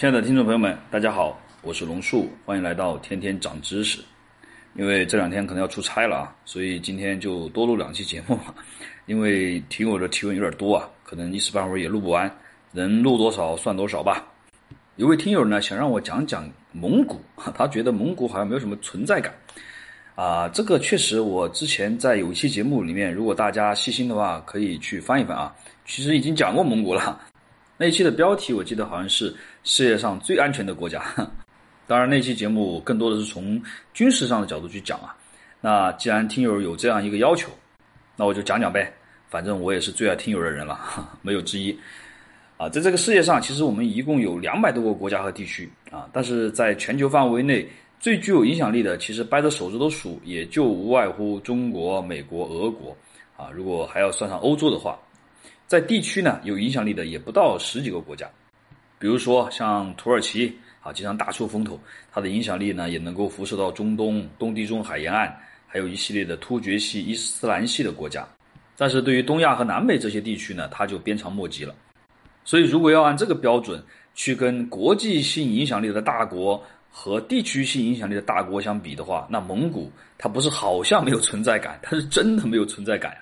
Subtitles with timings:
[0.00, 4.00] 亲爱的听众朋友们，大家好，我是龙树，欢迎来到天天长知识。
[4.74, 8.38] 因为这两天可能要出差了啊，所以今天就多录两期节目。
[9.04, 12.34] 因为听友的提问有点多啊，可能一时半会儿也录不完，
[12.72, 14.26] 能录多少算多少吧。
[14.96, 17.20] 有位听友呢想让我讲讲蒙古，
[17.54, 19.34] 他觉得蒙古好像没有什么存在感
[20.14, 20.48] 啊。
[20.48, 25.54] 这个确实，我之前在有一期节目里面，如果大家细心的话，可以去翻一翻啊。
[25.84, 27.20] 其实已经讲过蒙古了。
[27.76, 31.02] 那一期的标题我记得好像是世界上最安全的国家，
[31.86, 33.60] 当然那期节目更多的是从
[33.92, 35.14] 军事上的角度去讲啊。
[35.60, 37.50] 那既然听友有这样一个要求，
[38.16, 38.90] 那我就讲讲呗，
[39.28, 40.80] 反正我也是最爱听友的人了，
[41.20, 41.78] 没有之一。
[42.56, 47.68] 啊，在这个世界上，其实我们一共有两百多个国家和地区啊，但是在全球范围内
[47.98, 52.96] 最具有影响力的，其实掰着手指头数，也就无外乎中国、美国、俄国
[53.36, 53.48] 啊。
[53.52, 54.98] 如果还要算上欧洲的话。
[55.66, 58.28] 在地区呢，有影响力的也不到十几个国家，
[59.00, 61.80] 比如说像土耳其啊，经常大出风头，
[62.12, 65.34] 它的影响力呢也能够辐射到中东、东地中海沿岸，
[65.66, 68.28] 还有一系列的突厥系、伊斯兰系的国家。
[68.76, 71.74] 但是对于东亚和南美这些地区呢，它就鞭长莫及了。
[72.44, 73.82] 所以，如果要按这个标准
[74.14, 83.16] 去跟国际性影响力的大国和地区性影响力的大国相比的话，那蒙古它不是好像没有存在感，它是真的没有存在感。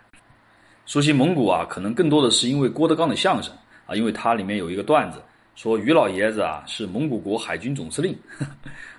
[0.86, 3.52] 熟悉蒙古啊，可能更多的是因为郭德纲的相声
[3.86, 5.20] 啊，因为它里面有一个段子，
[5.58, 8.16] 说于老爷子啊是蒙古国海军总司令。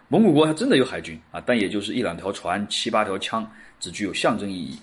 [0.10, 4.78] 蒙古国还真的有海军啊，但也就是一两条船、七八条枪，只具有象征意义。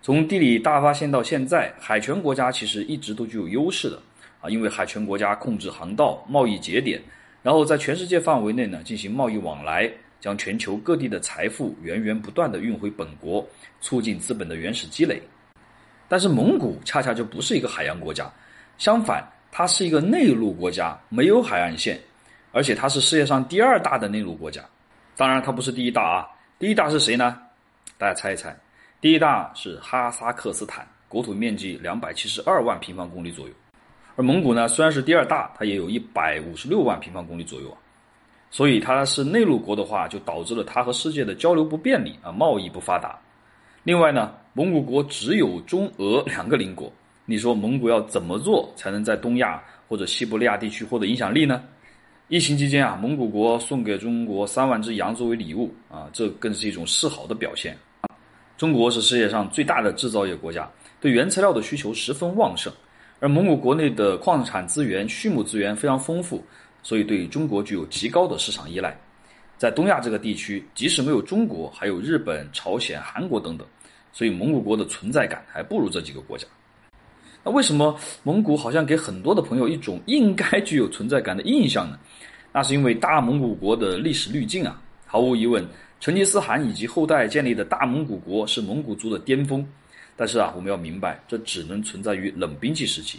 [0.00, 4.02] 从地理大发现到现在，海权国家其实一直都具有优势的
[4.40, 6.98] 啊，因为海权国家控制航道、贸易节点，
[7.42, 13.46] 然后在全世界范围内呢进行贸易往来，将全球各地的财富源源不断的运回本国，
[13.82, 15.20] 促进资本的原始积累。
[16.08, 18.32] 但是蒙古恰恰就不是一个海洋国家，
[18.78, 19.22] 相反，
[19.54, 22.00] 它是一个内陆国家，没有海岸线，
[22.52, 24.64] 而且它是世界上第二大的内陆国家。
[25.14, 26.26] 当然，它不是第一大啊，
[26.58, 27.38] 第一大是谁呢？
[27.98, 28.56] 大家猜一猜，
[28.98, 33.52] 第一大是哈萨克斯坦，国土面积两百七十二万平方公里左右。
[34.16, 37.76] 而蒙古呢，虽然是第二大，它也有一百五十六万平方公里左右啊。
[38.50, 43.18] 所以它是内陆国的话，就导致了它和世界的交流不便利啊，贸易不发达。
[43.84, 46.90] 另外呢，蒙古国只有中俄两个邻国，
[47.24, 51.62] 你说蒙古要怎么做才能在东亚或者西伯利亚地区获得影响力呢？
[52.28, 57.76] 疫情期间啊，蒙古国送给中国三万只羊作为礼物啊，这更是一种示好的表现。
[58.56, 62.72] 中国是世界上最大的制造业国家，对原材料的需求十分旺盛，
[63.20, 66.42] 而蒙古国内的矿产资源、畜牧资源非常丰富，
[66.82, 68.96] 所以对中国具有极高的市场依赖。
[69.58, 73.66] 在东亚这个地区，即使没有中国，还有日本、朝鲜、韩国等等，
[74.12, 76.46] 所以蒙古国的存在感还不如这几个国家。
[77.44, 81.98] 那为什么蒙古好像给很多的朋友一种应该具有存在感的印象呢？
[82.52, 84.80] 那是因为大蒙古国的历史滤镜啊。
[85.06, 85.66] 毫无疑问，
[86.00, 89.66] 成吉思汗以及后代建立的大蒙古国是蒙古族的巅峰。
[90.16, 93.18] 但是啊，我们要明白，这只能存在于冷兵器时期。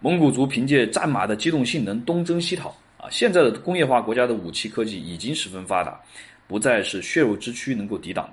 [0.00, 2.68] 蒙古族凭借战马的机动性能东征西讨。
[2.98, 5.98] 啊，现在的工业化国家的武器科技已经十分发达，
[6.46, 8.28] 不再是血肉之躯能够抵挡。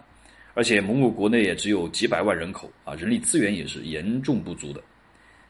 [0.53, 4.81] 而且蒙古国内也只有几百万人口啊，人力资源也是严重不足的，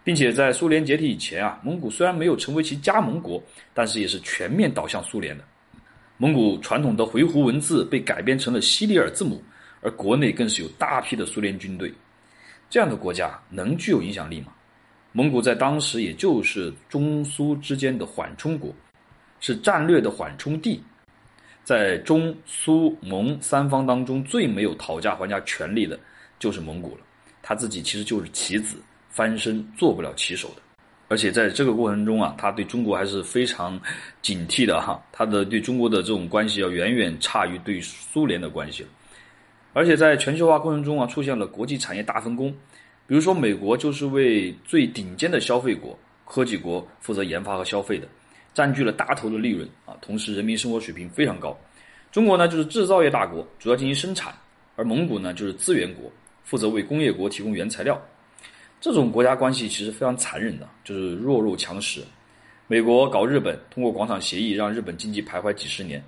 [0.09, 3.39] 并且在苏联解体以前啊，蒙古虽然没有成为其加盟国，
[3.75, 5.43] 但是也是全面倒向苏联的。
[6.17, 9.39] 蒙古传统的回鹘文字被改编成了西里尔字母，
[9.81, 11.93] 而国内更是有大批的苏联军队。
[12.71, 14.51] 这样的国家能具有影响力吗？
[15.11, 18.73] 蒙古在当时也就是中苏之间的缓冲国。
[19.39, 20.81] 是战略的缓冲地，
[21.63, 25.99] 在中苏蒙三方当中，最没有讨价还价权利的，
[26.39, 27.01] 就是蒙古了。
[27.43, 28.77] 他自己其实就是棋子，
[29.09, 30.61] 翻身做不了棋手的。
[31.07, 33.79] 而且在这个过程中啊，他对中国还是非常
[34.21, 35.03] 警惕的哈。
[35.11, 38.89] 他的对中国的这种关系要远远差于对苏联的关系了
[39.73, 42.51] 而且在全球化过程中啊，出现了国际产业大分工，
[43.07, 48.07] 比如说美国就是为最顶尖的消费国、科技国负责研发和消费的。
[48.53, 51.57] 占据了大头的利润啊，同时人民生活水平非常高。
[52.11, 54.31] 中国呢就是制造业大国，主要进行生产；
[54.75, 56.11] 而蒙古呢就是资源国，
[56.43, 57.99] 负责为工业国提供原材料。
[58.81, 62.01] 这种国家关系其实非常残忍的，就是弱肉强食。
[62.67, 65.99] 美国搞日本，通过广场协议让日本经济徘徊几十年；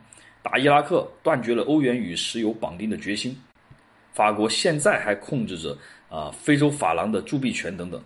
[0.42, 3.36] 打伊拉克，断绝了欧元与石油绑定的决心。
[4.14, 5.78] 法国现在还控制着
[6.10, 8.02] 啊非洲法郎的铸币权等等。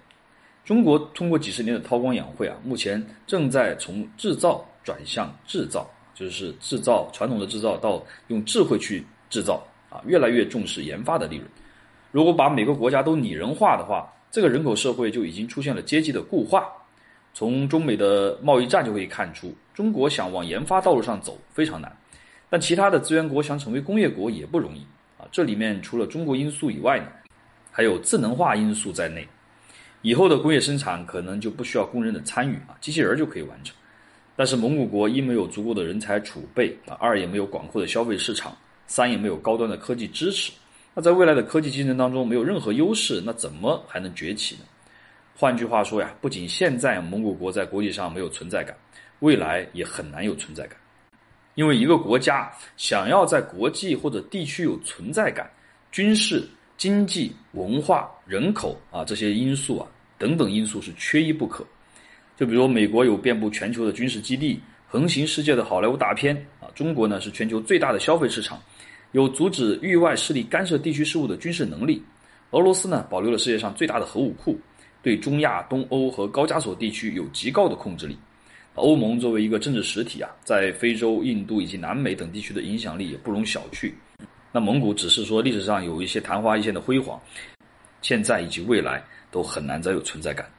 [0.63, 11.47] 中国通过几十年的韬光养晦啊，目前正在从制造转向制造，就是制造传统的制造到用智慧去制造啊，越来越重视研发的利润。
[12.11, 16.67] 如果把每个国家都拟人化的话，这个人口社会就已经出现了阶级的固化。
[17.33, 21.89] 从中美的贸易战就可以看出，中国想往研发道路上走非常难，
[22.49, 24.85] 但其他的资源国想成为工业国也不容易
[25.17, 25.23] 啊。
[25.31, 27.07] 这里面除了中国因素以外呢，
[27.71, 29.25] 还有智能化因素在内。
[30.01, 33.73] 以后的工业生产可能就不需要工人的参与啊，机器人就可以完成。
[34.35, 38.53] 但是蒙古国一没有足够的人才储备啊，二也没有广阔的消费市场，
[38.85, 40.51] 三也没有高端的科技支持。
[40.95, 44.61] 那在未来的科技竞争当中没有任何优势，那怎么还能崛起呢？
[45.35, 48.73] 换句话说呀，不仅现在蒙古国在国际上没有存在感，
[49.19, 50.77] 未来也很难有存在感。
[51.55, 55.51] 因为一个国家想要在国际或者地区有存在感，
[55.91, 56.47] 军事、
[56.77, 59.87] 经济、文化、人口啊这些因素啊。
[60.17, 61.65] 等等因素是缺一不可，
[62.37, 68.57] 就比如美国有遍布全球的军事基地，横行世界的好莱坞大片啊，中国呢是全球最大的消费市场，
[69.15, 72.03] 有阻止域外势力干涉地区事务的军事能力。
[72.49, 74.59] 俄罗斯呢保留了世界上最大的核武库，
[75.01, 78.19] 对中亚、东欧和高加索地区有极高的控制力。
[78.73, 83.89] 欧盟作为一个政治实体啊，在非洲、印度以及南美等地区的影响力也不容小觑。
[84.51, 87.17] 那蒙古只是说历史上有一些昙花一现的辉煌，
[88.01, 89.01] 现在以及未来。
[89.31, 90.49] 都很难再有存在感，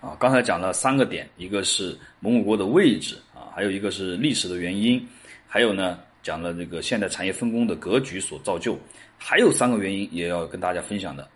[0.00, 5.06] 啊，刚才讲了三个点，一个是蒙古国的位置啊，还有一个是历史的原因，
[5.46, 8.76] 还有呢讲了这个现代产业分工的格局所造就，
[9.16, 11.28] 还有三个原因也要跟大家分享的。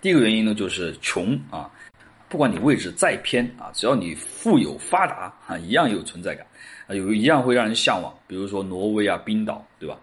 [0.00, 1.70] 第一个原因呢就是穷啊，
[2.26, 6.46] 不管你位置再偏啊，只要你富有发达啊，一样有存在感
[6.86, 9.98] 啊，有一样会让人向往，比如说挪威啊、冰岛，对吧？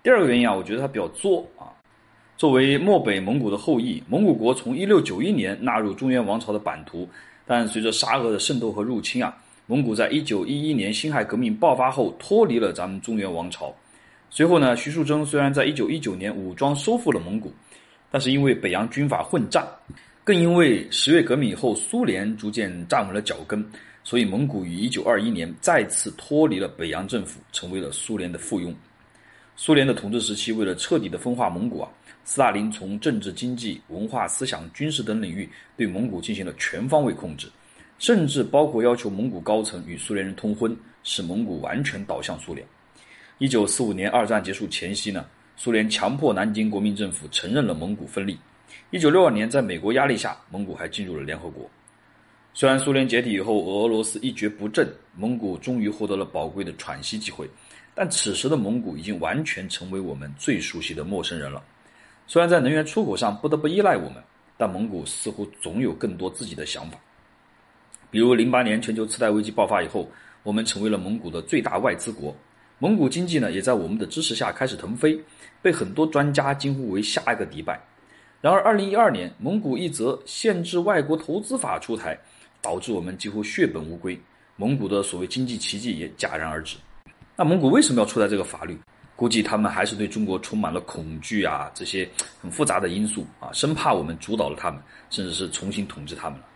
[0.00, 1.74] 第二个原因啊，我觉得它比较作啊。
[2.36, 7.08] 作为漠北蒙古的后裔，蒙古国从一六九一年纳入中原王朝的版图，
[7.44, 9.36] 但随着沙俄的渗透和入侵啊，
[9.70, 13.72] 蒙古在一九一一年辛亥革命爆发后脱离了咱们中原王朝。
[14.28, 17.52] 随后呢，徐树铮虽然在一九一九年武装收复了蒙古，
[18.10, 19.64] 但是因为北洋军阀混战，
[20.24, 23.64] 更因为十月革命以后苏联逐渐站稳了脚跟，
[24.02, 28.74] 所以蒙古于一九二一年再次脱离了北洋政府，成为了苏联的附庸。
[29.54, 31.88] 苏联的统治时期，为了彻底的分化蒙古啊。
[32.24, 37.48] 斯大林从政治、经济、文化、思想、军事等领域对蒙古进行了全方位控制，
[38.00, 40.74] 甚至包括要求蒙古高层与苏联人通婚，
[41.04, 42.66] 使蒙古完全倒向苏联。
[43.36, 48.38] 一九四五年二战结束前夕呢，苏联强迫南京国民政府承认了蒙古分立。
[48.90, 51.68] 一九六二年，在美国压力下，蒙古还进入了联合国。
[52.54, 57.46] 虽然苏联解体以后，俄罗斯一蹶不振，蒙古终于获得了宝贵的喘息机会，
[57.94, 61.62] 但此时的蒙古已经完全成为我们最熟悉的陌生人了。
[62.26, 64.24] 虽然在能源出口上不得不依赖我们，
[64.56, 66.98] 但蒙古似乎总有更多自己的想法。
[68.10, 70.10] 比如，零八年全球次贷危机爆发以后，
[70.42, 72.34] 我们成为了蒙古的最大外资国，
[72.78, 75.16] 蒙古经济呢也在我们的支持下开始腾飞，
[75.62, 77.80] 被很多专家惊呼为下一个迪拜。
[78.40, 82.18] 然而，二零一二年蒙古一则限制外国投资法出台，
[82.60, 84.20] 导致我们几乎血本无归，
[84.56, 86.76] 蒙古的所谓经济奇迹也戛然而止。
[87.36, 88.76] 那蒙古为什么要出台这个法律？
[89.14, 92.08] 估计他们还是对中国充满了恐惧啊，这些
[92.40, 94.80] 很复杂的因素啊，生怕我们主导了他们，
[95.10, 96.46] 甚至是重新统治他们了。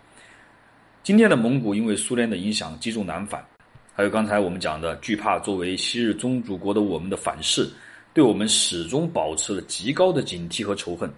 [1.05, 3.45] 今天的蒙古因为苏联的影响积重难返，
[3.95, 7.69] 还有刚才我们讲的惧怕作为昔日宗主国的我们的反噬，
[8.15, 11.13] 对我们始终保持了极高的警惕和仇恨。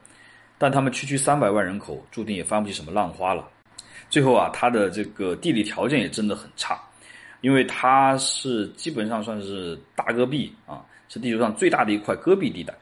[0.58, 3.48] 但他们区区三百万人口，注定也翻不起什么浪花了。
[4.10, 6.80] 最后啊，它的这个地理条件也真的很差，
[7.40, 10.84] 因为它是基本上算是大戈壁啊。
[11.08, 12.74] 是地球上最大的一块戈壁地带，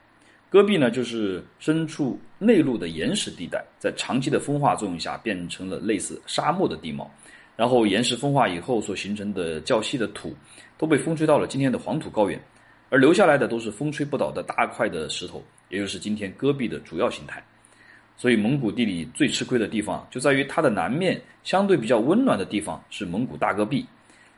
[0.54, 7.10] 戈壁呢就是深处内陆的岩石地带，在长期的风化作用下变成了类似沙漠的地貌，
[7.56, 10.32] 然后岩石风化以后所形成的较细的土，
[10.78, 12.40] 都被风吹到了今天的黄土高原，
[12.88, 17.42] 而留下来的都是风吹不倒的大块的石头，也就是今天戈壁的主要形态。
[18.16, 23.84] 所以蒙古地理最吃亏的地方就在于它的南面相对比较温暖的地方是蒙古大戈壁，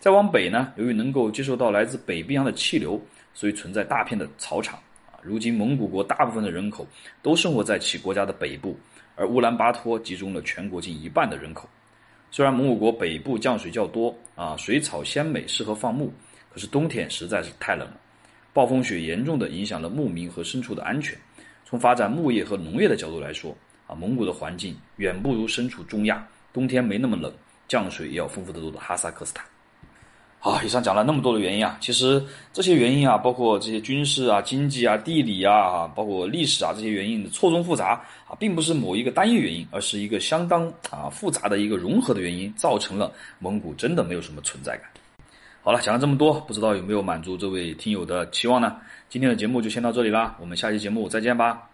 [0.00, 2.99] 再往北呢，由于能够接受到来自北冰洋的气流。
[3.35, 4.78] 所以存在大片的草场。
[5.26, 6.87] 如今蒙古国大部分的人口
[7.21, 8.78] 都生活在其国家的北部，
[9.16, 11.68] 而乌兰巴托集中了全国近一半的人口。
[12.30, 16.12] 虽然蒙古国北部降水较多啊，水草鲜美，适合放牧，
[16.52, 18.00] 可是冬天实在是太冷了，
[18.52, 21.18] 暴风雪严重的影响了牧民和牲畜的安全。
[21.64, 23.52] 从发展牧业和农业的角度来说
[23.88, 27.33] 啊，蒙古的环境远不如身处中亚，冬天没那么冷，
[27.66, 29.45] 降水也要丰富得多的哈萨克斯坦。
[30.38, 44.88] 好，以上讲了那么多的原因啊，其实这些原因啊，包括这些军事啊、经济啊、地理啊，包括历史啊这些原因的错综复杂啊，并不是某一个单一原因，而是一个相当啊复杂的一个融合的原因，造成了蒙古真的没有什么存在感。
[45.64, 48.76] 好了，讲了这么多，不知道有没有满足这位听友的期望呢？
[49.08, 51.64] 今天的节目就先到这里啦，我们下期节目再见吧。